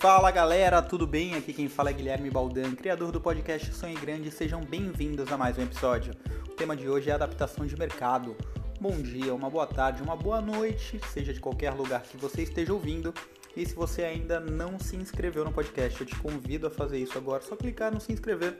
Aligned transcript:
Fala 0.00 0.30
galera, 0.30 0.80
tudo 0.80 1.06
bem? 1.06 1.34
Aqui 1.34 1.52
quem 1.52 1.68
fala 1.68 1.90
é 1.90 1.92
Guilherme 1.92 2.30
Baldan, 2.30 2.74
criador 2.74 3.12
do 3.12 3.20
podcast 3.20 3.70
Sonho 3.74 4.00
Grande. 4.00 4.30
Sejam 4.30 4.64
bem-vindos 4.64 5.30
a 5.30 5.36
mais 5.36 5.58
um 5.58 5.62
episódio. 5.62 6.14
O 6.48 6.52
tema 6.52 6.74
de 6.74 6.88
hoje 6.88 7.10
é 7.10 7.12
adaptação 7.12 7.66
de 7.66 7.76
mercado. 7.78 8.34
Bom 8.80 8.92
dia, 8.92 9.34
uma 9.34 9.50
boa 9.50 9.66
tarde, 9.66 10.02
uma 10.02 10.16
boa 10.16 10.40
noite, 10.40 10.98
seja 11.12 11.34
de 11.34 11.38
qualquer 11.38 11.74
lugar 11.74 12.00
que 12.00 12.16
você 12.16 12.44
esteja 12.44 12.72
ouvindo. 12.72 13.12
E 13.54 13.66
se 13.66 13.74
você 13.74 14.02
ainda 14.02 14.40
não 14.40 14.78
se 14.78 14.96
inscreveu 14.96 15.44
no 15.44 15.52
podcast, 15.52 16.00
eu 16.00 16.06
te 16.06 16.16
convido 16.16 16.66
a 16.66 16.70
fazer 16.70 16.96
isso 16.96 17.18
agora. 17.18 17.42
Só 17.42 17.54
clicar 17.54 17.92
no 17.92 18.00
se 18.00 18.10
inscrever. 18.10 18.58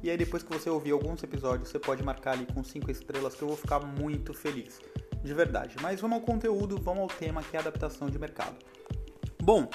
E 0.00 0.08
aí 0.08 0.16
depois 0.16 0.44
que 0.44 0.52
você 0.56 0.70
ouvir 0.70 0.92
alguns 0.92 1.20
episódios, 1.24 1.70
você 1.70 1.80
pode 1.80 2.04
marcar 2.04 2.34
ali 2.34 2.46
com 2.54 2.62
5 2.62 2.88
estrelas 2.88 3.34
que 3.34 3.42
eu 3.42 3.48
vou 3.48 3.56
ficar 3.56 3.80
muito 3.80 4.32
feliz. 4.32 4.78
De 5.24 5.34
verdade. 5.34 5.74
Mas 5.82 6.00
vamos 6.00 6.18
ao 6.18 6.24
conteúdo, 6.24 6.80
vamos 6.80 7.02
ao 7.02 7.08
tema 7.08 7.42
que 7.42 7.56
é 7.56 7.58
adaptação 7.58 8.08
de 8.08 8.16
mercado. 8.16 8.54
Bom, 9.42 9.68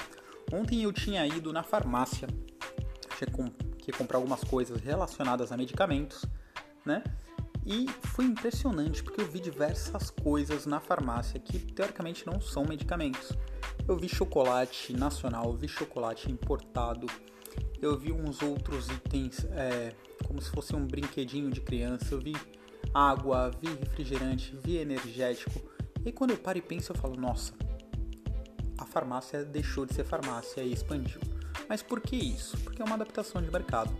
Ontem 0.52 0.82
eu 0.82 0.92
tinha 0.92 1.26
ido 1.26 1.52
na 1.52 1.62
farmácia, 1.62 2.28
que 3.78 3.92
comprar 3.92 4.18
algumas 4.18 4.42
coisas 4.42 4.80
relacionadas 4.80 5.52
a 5.52 5.56
medicamentos, 5.56 6.24
né? 6.84 7.02
E 7.66 7.86
foi 8.08 8.26
impressionante 8.26 9.02
porque 9.02 9.20
eu 9.20 9.26
vi 9.26 9.40
diversas 9.40 10.10
coisas 10.10 10.66
na 10.66 10.80
farmácia 10.80 11.40
que 11.40 11.58
teoricamente 11.58 12.26
não 12.26 12.40
são 12.40 12.64
medicamentos. 12.64 13.32
Eu 13.88 13.96
vi 13.96 14.08
chocolate 14.08 14.92
nacional, 14.92 15.46
eu 15.46 15.54
vi 15.54 15.66
chocolate 15.66 16.30
importado, 16.30 17.06
eu 17.80 17.98
vi 17.98 18.12
uns 18.12 18.42
outros 18.42 18.88
itens 18.88 19.46
é, 19.52 19.94
como 20.26 20.40
se 20.42 20.50
fosse 20.50 20.76
um 20.76 20.86
brinquedinho 20.86 21.50
de 21.50 21.60
criança, 21.60 22.12
eu 22.12 22.20
vi 22.20 22.34
água, 22.92 23.50
vi 23.60 23.68
refrigerante, 23.68 24.56
vi 24.62 24.76
energético. 24.76 25.62
E 26.04 26.12
quando 26.12 26.32
eu 26.32 26.36
paro 26.36 26.58
e 26.58 26.62
penso, 26.62 26.92
eu 26.92 26.96
falo, 26.96 27.16
nossa, 27.16 27.54
farmácia 28.84 29.44
deixou 29.44 29.86
de 29.86 29.94
ser 29.94 30.04
farmácia 30.04 30.62
e 30.62 30.72
expandiu. 30.72 31.20
Mas 31.68 31.82
por 31.82 32.00
que 32.00 32.16
isso? 32.16 32.56
Porque 32.58 32.82
é 32.82 32.84
uma 32.84 32.94
adaptação 32.94 33.40
de 33.42 33.50
mercado, 33.50 33.94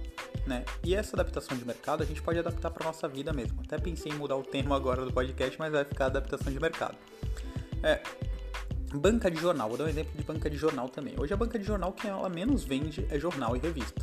né? 0.47 0.65
E 0.83 0.95
essa 0.95 1.17
adaptação 1.17 1.57
de 1.57 1.65
mercado 1.65 2.03
a 2.03 2.07
gente 2.07 2.21
pode 2.21 2.39
adaptar 2.39 2.71
para 2.71 2.87
nossa 2.87 3.09
vida 3.09 3.33
mesmo. 3.33 3.61
Até 3.65 3.79
pensei 3.79 4.13
em 4.13 4.15
mudar 4.15 4.37
o 4.37 4.43
termo 4.43 4.75
agora 4.75 5.05
do 5.05 5.13
podcast, 5.13 5.59
mas 5.59 5.73
vai 5.73 5.85
ficar 5.85 6.07
adaptação 6.07 6.53
de 6.53 6.61
mercado. 6.61 6.97
É, 7.83 8.03
banca 8.93 9.31
de 9.31 9.41
jornal, 9.41 9.69
vou 9.69 9.79
dar 9.79 9.85
um 9.85 9.89
exemplo 9.89 10.13
de 10.17 10.25
banca 10.25 10.51
de 10.51 10.57
jornal 10.57 10.89
também. 10.89 11.15
Hoje 11.19 11.33
a 11.33 11.37
banca 11.37 11.59
de 11.59 11.65
jornal 11.65 11.93
que 11.93 12.07
ela 12.07 12.29
menos 12.29 12.65
vende 12.65 13.07
é 13.11 13.19
jornal 13.19 13.57
e 13.57 13.59
revista. 13.59 14.03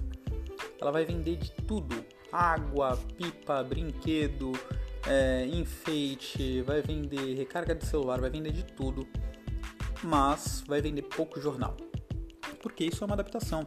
Ela 0.79 0.91
vai 0.91 1.05
vender 1.05 1.37
de 1.37 1.51
tudo: 1.51 2.03
água, 2.31 2.97
pipa, 3.17 3.63
brinquedo, 3.63 4.51
é, 5.05 5.45
enfeite, 5.45 6.61
vai 6.61 6.81
vender 6.81 7.35
recarga 7.35 7.75
de 7.75 7.85
celular, 7.85 8.19
vai 8.19 8.29
vender 8.29 8.51
de 8.51 8.63
tudo 8.63 9.07
mas 10.03 10.63
vai 10.67 10.81
vender 10.81 11.03
pouco 11.03 11.39
jornal. 11.39 11.75
Porque 12.61 12.85
isso 12.85 13.03
é 13.03 13.05
uma 13.05 13.13
adaptação. 13.13 13.65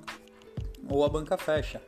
Ou 0.89 1.05
a 1.05 1.09
banca 1.09 1.37
fecha, 1.37 1.81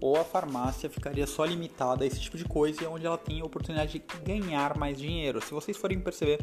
ou 0.00 0.16
a 0.16 0.24
farmácia 0.24 0.88
ficaria 0.88 1.26
só 1.26 1.44
limitada 1.44 2.04
a 2.04 2.06
esse 2.06 2.20
tipo 2.20 2.36
de 2.36 2.44
coisa, 2.44 2.88
onde 2.88 3.06
ela 3.06 3.18
tem 3.18 3.40
a 3.40 3.44
oportunidade 3.44 3.92
de 3.92 4.04
ganhar 4.24 4.76
mais 4.76 4.98
dinheiro. 4.98 5.40
Se 5.42 5.52
vocês 5.52 5.76
forem 5.76 6.00
perceber, 6.00 6.38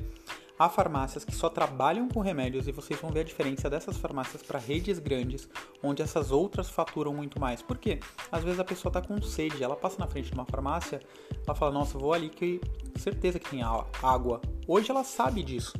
há 0.57 0.67
farmácias 0.67 1.23
que 1.23 1.33
só 1.33 1.49
trabalham 1.49 2.07
com 2.09 2.19
remédios 2.19 2.67
e 2.67 2.71
vocês 2.71 2.99
vão 2.99 3.11
ver 3.11 3.21
a 3.21 3.23
diferença 3.23 3.69
dessas 3.69 3.97
farmácias 3.97 4.41
para 4.41 4.59
redes 4.59 4.99
grandes, 4.99 5.47
onde 5.81 6.01
essas 6.01 6.31
outras 6.31 6.69
faturam 6.69 7.13
muito 7.13 7.39
mais. 7.39 7.61
Por 7.61 7.77
quê? 7.77 7.99
Às 8.31 8.43
vezes 8.43 8.59
a 8.59 8.65
pessoa 8.65 8.89
está 8.89 9.01
com 9.01 9.21
sede, 9.21 9.63
ela 9.63 9.75
passa 9.75 9.99
na 9.99 10.07
frente 10.07 10.29
de 10.29 10.33
uma 10.33 10.45
farmácia, 10.45 10.99
ela 11.45 11.55
fala: 11.55 11.71
Nossa, 11.71 11.97
vou 11.97 12.13
ali 12.13 12.29
que 12.29 12.59
certeza 12.97 13.39
que 13.39 13.49
tem 13.49 13.61
água. 13.63 14.41
Hoje 14.67 14.91
ela 14.91 15.03
sabe 15.03 15.43
disso. 15.43 15.73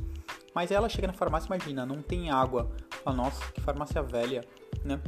Mas 0.56 0.70
ela 0.70 0.88
chega 0.88 1.06
na 1.06 1.12
farmácia, 1.12 1.48
imagina, 1.48 1.84
não 1.84 2.00
tem 2.00 2.30
água. 2.30 2.72
Fala, 3.04 3.14
nossa, 3.14 3.44
que 3.52 3.60
farmácia 3.60 4.02
velha, 4.02 4.42
né? 4.82 4.98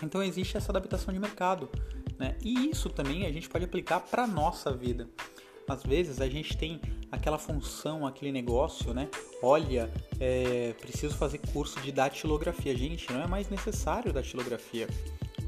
Então 0.00 0.22
existe 0.22 0.56
essa 0.56 0.70
adaptação 0.70 1.12
de 1.12 1.18
mercado, 1.18 1.68
né? 2.16 2.36
E 2.40 2.70
isso 2.70 2.88
também 2.88 3.26
a 3.26 3.32
gente 3.32 3.48
pode 3.48 3.64
aplicar 3.64 3.98
para 3.98 4.24
nossa 4.24 4.72
vida. 4.72 5.08
Às 5.66 5.82
vezes 5.82 6.20
a 6.20 6.28
gente 6.28 6.56
tem 6.56 6.80
aquela 7.10 7.38
função, 7.38 8.06
aquele 8.06 8.30
negócio, 8.30 8.94
né? 8.94 9.08
Olha, 9.42 9.90
é, 10.20 10.74
preciso 10.80 11.16
fazer 11.16 11.38
curso 11.38 11.80
de 11.80 11.90
datilografia. 11.90 12.76
Gente, 12.76 13.12
não 13.12 13.20
é 13.20 13.26
mais 13.26 13.48
necessário 13.48 14.12
datilografia. 14.12 14.86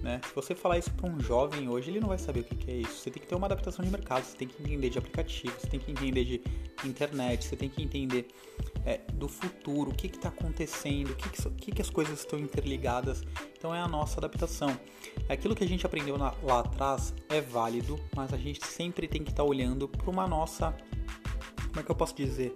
Né? 0.06 0.20
Se 0.24 0.32
você 0.36 0.54
falar 0.54 0.78
isso 0.78 0.92
para 0.92 1.10
um 1.10 1.18
jovem 1.18 1.68
hoje, 1.68 1.90
ele 1.90 1.98
não 1.98 2.06
vai 2.06 2.18
saber 2.18 2.38
o 2.38 2.44
que, 2.44 2.70
é 2.70 2.76
isso. 2.76 3.00
Você 3.00 3.10
tem 3.10 3.20
que 3.20 3.26
ter 3.26 3.34
uma 3.34 3.48
adaptação 3.48 3.84
de 3.84 3.90
mercado, 3.90 4.22
você 4.22 4.36
tem 4.36 4.46
que 4.46 4.62
entender 4.62 4.88
de 4.88 4.98
aplicativos, 5.00 5.60
você 5.60 5.66
tem 5.66 5.80
que 5.80 5.90
entender 5.90 6.24
de 6.24 6.42
internet, 6.84 7.44
você 7.44 7.56
tem 7.56 7.68
que 7.68 7.82
entender 7.82 8.28
é, 8.84 8.98
do 9.14 9.26
futuro, 9.26 9.90
o 9.90 9.94
que 9.94 10.06
está 10.06 10.28
acontecendo, 10.28 11.10
o 11.10 11.16
que, 11.16 11.28
que, 11.28 11.50
que, 11.50 11.72
que, 11.72 11.82
as 11.82 11.90
coisas 11.90 12.20
estão 12.20 12.38
interligadas. 12.38 13.24
Então 13.58 13.74
é 13.74 13.80
a 13.80 13.88
nossa 13.88 14.20
adaptação. 14.20 14.78
Aquilo 15.28 15.56
que 15.56 15.64
a 15.64 15.68
gente 15.68 15.84
aprendeu 15.84 16.16
na, 16.16 16.32
lá 16.40 16.60
atrás 16.60 17.12
é 17.28 17.40
válido, 17.40 17.98
mas 18.14 18.32
a 18.32 18.36
gente 18.36 18.64
sempre 18.64 19.08
tem 19.08 19.24
que 19.24 19.30
estar 19.30 19.42
tá 19.42 19.48
olhando 19.48 19.88
para 19.88 20.08
uma 20.08 20.28
nossa. 20.28 20.72
Como 21.66 21.80
é 21.80 21.82
que 21.82 21.90
eu 21.90 21.96
posso 21.96 22.14
dizer? 22.14 22.54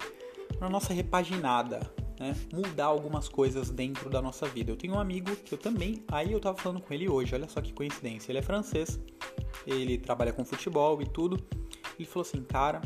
Uma 0.61 0.71
nossa 0.71 0.95
repaginada, 0.95 1.81
né, 2.21 2.37
mudar 2.53 2.85
algumas 2.85 3.31
coisas 3.31 3.71
dentro 3.71 4.11
da 4.11 4.21
nossa 4.21 4.47
vida. 4.47 4.71
Eu 4.71 4.77
tenho 4.77 4.95
um 4.95 5.01
amigo 5.01 5.35
que 5.37 5.55
eu 5.55 5.59
também, 5.59 6.05
aí 6.09 6.31
eu 6.31 6.39
tava 6.39 6.59
falando 6.59 6.83
com 6.83 6.93
ele 6.93 7.09
hoje, 7.09 7.35
olha 7.35 7.49
só 7.49 7.63
que 7.63 7.73
coincidência. 7.73 8.31
Ele 8.31 8.39
é 8.39 8.43
francês, 8.43 9.01
ele 9.67 9.97
trabalha 9.97 10.31
com 10.31 10.45
futebol 10.45 11.01
e 11.01 11.07
tudo. 11.07 11.39
Ele 11.99 12.07
falou 12.07 12.21
assim, 12.21 12.43
cara, 12.43 12.83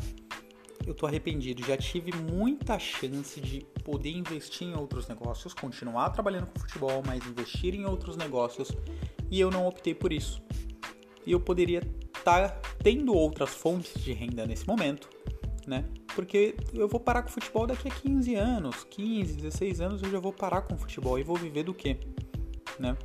eu 0.87 0.93
tô 0.93 1.05
arrependido, 1.05 1.65
já 1.65 1.75
tive 1.75 2.15
muita 2.15 2.79
chance 2.79 3.41
de 3.41 3.59
poder 3.83 4.11
investir 4.11 4.67
em 4.69 4.75
outros 4.75 5.05
negócios, 5.09 5.53
continuar 5.53 6.11
trabalhando 6.11 6.47
com 6.47 6.59
futebol, 6.61 7.03
mas 7.05 7.25
investir 7.27 7.75
em 7.75 7.85
outros 7.85 8.15
negócios 8.15 8.71
e 9.29 9.37
eu 9.37 9.51
não 9.51 9.67
optei 9.67 9.93
por 9.93 10.13
isso. 10.13 10.41
E 11.25 11.33
eu 11.33 11.41
poderia 11.41 11.79
estar 12.17 12.49
tá 12.49 12.61
tendo 12.81 13.13
outras 13.13 13.49
fontes 13.49 14.01
de 14.01 14.13
renda 14.13 14.45
nesse 14.45 14.65
momento, 14.65 15.09
né? 15.67 15.83
Porque 16.15 16.55
eu 16.73 16.87
vou 16.87 16.99
parar 16.99 17.21
com 17.21 17.29
o 17.29 17.31
futebol 17.31 17.67
daqui 17.67 17.89
a 17.89 17.91
15 17.91 18.35
anos, 18.35 18.85
15, 18.89 19.35
16 19.35 19.81
anos 19.81 20.01
eu 20.01 20.09
já 20.09 20.19
vou 20.19 20.31
parar 20.31 20.61
com 20.61 20.73
o 20.73 20.77
futebol 20.77 21.19
e 21.19 21.23
vou 21.23 21.35
viver 21.35 21.63
do 21.63 21.73
quê? 21.73 21.97
Né? 22.79 22.97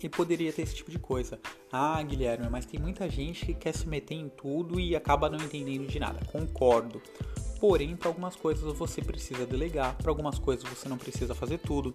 E 0.00 0.08
poderia 0.08 0.52
ter 0.52 0.62
esse 0.62 0.76
tipo 0.76 0.92
de 0.92 0.98
coisa. 0.98 1.40
Ah, 1.72 2.00
Guilherme, 2.02 2.48
mas 2.48 2.64
tem 2.64 2.78
muita 2.78 3.10
gente 3.10 3.44
que 3.44 3.52
quer 3.52 3.74
se 3.74 3.86
meter 3.86 4.14
em 4.14 4.28
tudo 4.28 4.78
e 4.78 4.94
acaba 4.94 5.28
não 5.28 5.38
entendendo 5.38 5.86
de 5.88 5.98
nada. 5.98 6.24
Concordo. 6.26 7.02
Porém, 7.58 7.96
para 7.96 8.08
algumas 8.08 8.36
coisas 8.36 8.72
você 8.78 9.02
precisa 9.02 9.44
delegar, 9.44 9.96
para 9.98 10.10
algumas 10.10 10.38
coisas 10.38 10.66
você 10.66 10.88
não 10.88 10.96
precisa 10.96 11.34
fazer 11.34 11.58
tudo. 11.58 11.92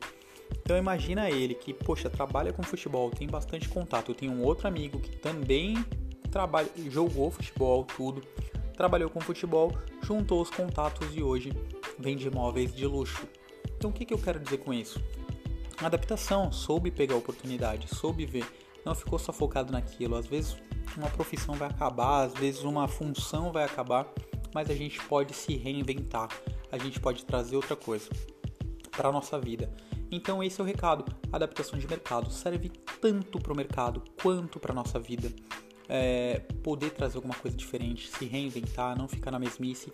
Então 0.62 0.78
imagina 0.78 1.30
ele 1.32 1.56
que, 1.56 1.74
poxa, 1.74 2.10
trabalha 2.10 2.52
com 2.52 2.62
futebol, 2.62 3.10
tem 3.10 3.28
bastante 3.28 3.70
contato. 3.70 4.12
Eu 4.12 4.16
tenho 4.16 4.34
um 4.34 4.44
outro 4.44 4.68
amigo 4.68 5.00
que 5.00 5.16
também 5.16 5.84
trabalha, 6.30 6.70
jogou 6.90 7.32
futebol, 7.32 7.86
tudo 7.86 8.22
trabalhou 8.76 9.10
com 9.10 9.20
futebol, 9.20 9.76
juntou 10.02 10.42
os 10.42 10.50
contatos 10.50 11.16
e 11.16 11.24
hoje 11.24 11.54
vende 11.98 12.28
imóveis 12.28 12.74
de 12.74 12.86
luxo. 12.86 13.28
Então 13.78 13.90
o 13.90 13.94
que, 13.94 14.06
que 14.06 14.14
eu 14.14 14.18
quero 14.18 14.40
dizer 14.40 14.58
com 14.60 14.74
isso? 14.74 15.02
Adaptação, 15.82 16.52
soube 16.52 16.92
pegar 16.92 17.16
oportunidade, 17.16 17.94
soube 17.94 18.26
ver, 18.26 18.46
não 18.86 18.96
ficou 18.96 19.20
só 19.20 19.34
focado 19.34 19.72
naquilo. 19.72 20.16
Às 20.16 20.26
vezes 20.26 20.56
uma 20.96 21.10
profissão 21.10 21.56
vai 21.56 21.70
acabar, 21.70 22.24
às 22.24 22.34
vezes 22.34 22.64
uma 22.64 22.88
função 22.88 23.52
vai 23.52 23.64
acabar, 23.64 24.08
mas 24.54 24.70
a 24.70 24.76
gente 24.76 25.02
pode 25.06 25.34
se 25.34 25.56
reinventar, 25.56 26.30
a 26.72 26.78
gente 26.78 27.00
pode 27.00 27.26
trazer 27.26 27.56
outra 27.56 27.76
coisa 27.76 28.10
para 28.92 29.10
a 29.10 29.12
nossa 29.12 29.40
vida. 29.40 29.74
Então 30.12 30.42
esse 30.44 30.62
é 30.62 30.64
o 30.64 30.68
recado. 30.68 31.04
adaptação 31.32 31.78
de 31.78 31.88
mercado 31.88 32.32
serve 32.32 32.70
tanto 33.02 33.40
para 33.40 33.52
o 33.52 33.56
mercado 33.56 34.04
quanto 34.22 34.60
para 34.60 34.72
a 34.72 34.76
nossa 34.76 35.00
vida 35.00 35.32
é, 35.88 36.40
poder 36.64 36.92
trazer 36.92 37.18
alguma 37.18 37.36
coisa 37.36 37.56
diferente, 37.56 38.08
se 38.08 38.26
reinventar, 38.26 38.98
não 38.98 39.08
ficar 39.08 39.32
na 39.32 39.40
mesmice, 39.40 39.92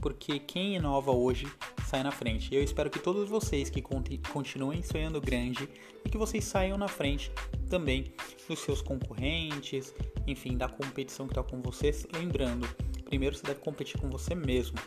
porque 0.00 0.38
quem 0.38 0.76
inova 0.76 1.10
hoje 1.10 1.46
sai 1.88 2.02
na 2.02 2.10
frente. 2.10 2.54
Eu 2.54 2.62
espero 2.62 2.90
que 2.90 2.98
todos 2.98 3.28
vocês 3.28 3.70
que 3.70 3.82
continuem 3.82 4.82
sonhando 4.82 5.20
grande 5.20 5.68
e 6.04 6.08
que 6.08 6.18
vocês 6.18 6.44
saiam 6.44 6.76
na 6.76 6.88
frente 6.88 7.30
também 7.68 8.12
dos 8.48 8.58
seus 8.60 8.80
concorrentes, 8.80 9.94
enfim, 10.26 10.56
da 10.56 10.68
competição 10.68 11.26
que 11.26 11.32
está 11.32 11.42
com 11.42 11.60
vocês. 11.62 12.06
Lembrando, 12.12 12.68
primeiro 13.04 13.34
você 13.34 13.46
deve 13.46 13.60
competir 13.60 14.00
com 14.00 14.08
você 14.10 14.34
mesmo, 14.34 14.78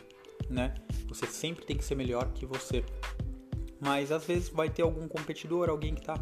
né? 0.48 0.74
Você 1.08 1.26
sempre 1.26 1.64
tem 1.64 1.76
que 1.76 1.84
ser 1.84 1.94
melhor 1.94 2.32
que 2.32 2.46
você. 2.46 2.84
Mas 3.80 4.12
às 4.12 4.24
vezes 4.24 4.48
vai 4.48 4.70
ter 4.70 4.82
algum 4.82 5.08
competidor, 5.08 5.68
alguém 5.68 5.94
que 5.94 6.00
está 6.00 6.14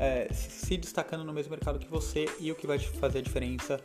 é, 0.00 0.32
se 0.32 0.76
destacando 0.76 1.24
no 1.24 1.32
mesmo 1.32 1.50
mercado 1.50 1.78
que 1.78 1.88
você 1.88 2.26
e 2.38 2.50
o 2.50 2.54
que 2.54 2.66
vai 2.66 2.78
fazer 2.78 3.18
a 3.18 3.22
diferença 3.22 3.80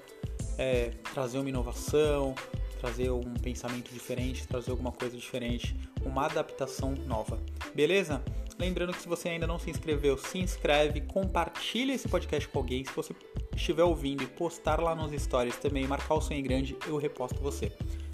é 0.57 0.92
trazer 1.13 1.39
uma 1.39 1.50
inovação, 1.50 2.36
trazer 2.80 3.10
um 3.10 3.33
pensamento 3.36 3.92
diferente, 3.92 4.48
trazer 4.48 4.71
alguma 4.71 4.92
coisa 4.92 5.18
diferente, 5.18 5.75
uma 6.04 6.25
adaptação 6.25 6.94
nova. 7.07 7.39
Beleza? 7.74 8.21
Lembrando 8.60 8.94
que 8.94 9.01
se 9.01 9.07
você 9.07 9.30
ainda 9.30 9.48
não 9.48 9.57
se 9.57 9.69
inscreveu, 9.69 10.18
se 10.18 10.38
inscreve, 10.38 11.01
compartilha 11.01 11.94
esse 11.94 12.07
podcast 12.07 12.48
com 12.48 12.60
alguém. 12.60 12.86
Se 12.86 12.94
você 12.94 13.15
estiver 13.56 13.83
ouvindo 13.83 14.24
e 14.24 14.27
postar 14.27 14.80
lá 14.80 14.94
nos 14.94 15.12
stories 15.19 15.57
também, 15.57 15.88
marcar 15.88 16.15
o 16.15 16.21
sonho 16.21 16.44
grande, 16.44 16.77
eu 16.88 16.98
reposto 16.98 17.42
você. 17.42 17.71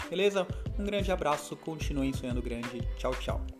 Beleza? 0.08 0.46
Um 0.78 0.84
grande 0.84 1.12
abraço, 1.12 1.56
continuem 1.56 2.12
sonhando 2.12 2.40
grande. 2.40 2.80
Tchau, 2.96 3.14
tchau. 3.16 3.59